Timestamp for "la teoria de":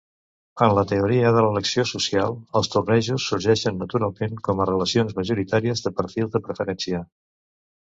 0.77-1.43